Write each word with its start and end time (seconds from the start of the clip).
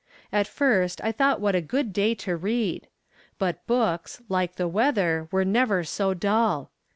'At 0.31 0.47
first 0.47 0.99
I 1.03 1.11
thought 1.11 1.39
what 1.39 1.53
a 1.53 1.61
good 1.61 1.93
day 1.93 2.15
to 2.15 2.35
read! 2.35 2.87
but 3.37 3.63
books, 3.67 4.19
like 4.29 4.55
the 4.55 4.67
weather, 4.67 5.27
were 5.31 5.45
never 5.45 5.83
so 5.83 6.15
dull. 6.15 6.71